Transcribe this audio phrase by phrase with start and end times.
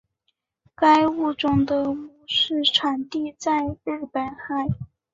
[0.73, 4.65] 该物种的模式产地在日本海。